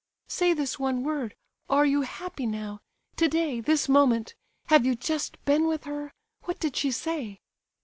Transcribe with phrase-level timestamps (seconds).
[0.27, 1.35] "Say this one word.
[1.69, 2.79] Are you happy now?
[3.15, 4.33] Today, this moment?
[4.65, 6.11] Have you just been with her?
[6.45, 7.39] What did she say?"